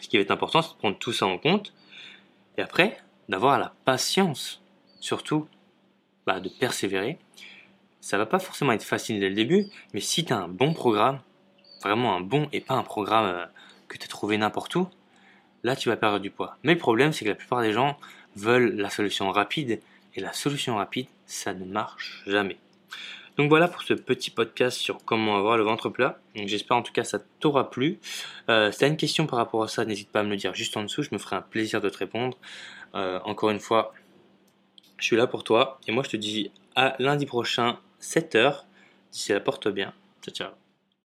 Ce 0.00 0.08
qui 0.08 0.16
va 0.16 0.22
être 0.22 0.30
important, 0.30 0.62
c'est 0.62 0.72
de 0.72 0.78
prendre 0.78 0.98
tout 0.98 1.12
ça 1.12 1.26
en 1.26 1.38
compte 1.38 1.72
et 2.58 2.62
après 2.62 2.98
d'avoir 3.28 3.58
la 3.58 3.72
patience, 3.84 4.62
surtout 5.00 5.46
bah, 6.26 6.40
de 6.40 6.48
persévérer. 6.48 7.18
Ça 8.00 8.18
va 8.18 8.26
pas 8.26 8.40
forcément 8.40 8.72
être 8.72 8.82
facile 8.82 9.20
dès 9.20 9.28
le 9.28 9.34
début, 9.34 9.66
mais 9.94 10.00
si 10.00 10.24
tu 10.24 10.32
as 10.32 10.38
un 10.38 10.48
bon 10.48 10.74
programme, 10.74 11.20
vraiment 11.82 12.16
un 12.16 12.20
bon 12.20 12.48
et 12.52 12.60
pas 12.60 12.74
un 12.74 12.82
programme 12.82 13.26
euh, 13.26 13.46
que 13.88 13.96
tu 13.96 14.04
as 14.04 14.08
trouvé 14.08 14.36
n'importe 14.38 14.74
où, 14.74 14.88
là 15.64 15.76
tu 15.76 15.88
vas 15.88 15.96
perdre 15.96 16.18
du 16.18 16.30
poids. 16.30 16.56
Mais 16.62 16.72
le 16.72 16.78
problème, 16.78 17.12
c'est 17.12 17.24
que 17.24 17.30
la 17.30 17.36
plupart 17.36 17.62
des 17.62 17.72
gens 17.72 17.98
veulent 18.36 18.74
la 18.76 18.90
solution 18.90 19.30
rapide 19.30 19.80
et 20.14 20.20
la 20.20 20.32
solution 20.32 20.76
rapide, 20.76 21.06
ça 21.26 21.54
ne 21.54 21.64
marche 21.64 22.22
jamais. 22.26 22.58
Donc 23.38 23.48
voilà 23.48 23.66
pour 23.66 23.82
ce 23.82 23.94
petit 23.94 24.30
podcast 24.30 24.78
sur 24.78 25.02
comment 25.04 25.38
avoir 25.38 25.56
le 25.56 25.62
ventre 25.62 25.88
plat. 25.88 26.18
j'espère 26.34 26.76
en 26.76 26.82
tout 26.82 26.92
cas 26.92 27.04
ça 27.04 27.18
t'aura 27.40 27.70
plu. 27.70 27.98
Euh, 28.50 28.70
si 28.70 28.78
tu 28.78 28.84
as 28.84 28.88
une 28.88 28.96
question 28.98 29.26
par 29.26 29.38
rapport 29.38 29.62
à 29.62 29.68
ça, 29.68 29.84
n'hésite 29.84 30.10
pas 30.10 30.20
à 30.20 30.22
me 30.22 30.30
le 30.30 30.36
dire 30.36 30.54
juste 30.54 30.76
en 30.76 30.82
dessous, 30.82 31.02
je 31.02 31.10
me 31.12 31.18
ferai 31.18 31.36
un 31.36 31.42
plaisir 31.42 31.80
de 31.80 31.88
te 31.88 31.98
répondre. 31.98 32.36
Euh, 32.94 33.20
encore 33.24 33.50
une 33.50 33.60
fois, 33.60 33.94
je 34.98 35.06
suis 35.06 35.16
là 35.16 35.26
pour 35.26 35.44
toi 35.44 35.80
et 35.88 35.92
moi 35.92 36.02
je 36.02 36.10
te 36.10 36.16
dis 36.16 36.50
à 36.76 36.94
lundi 36.98 37.24
prochain 37.24 37.78
7h. 38.02 38.64
D'ici 39.12 39.32
là, 39.32 39.40
porte 39.40 39.68
bien. 39.68 39.92
Ciao 40.22 40.34
ciao. 40.34 40.61